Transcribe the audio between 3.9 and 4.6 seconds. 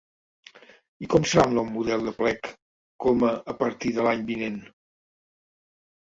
de l’any vinent?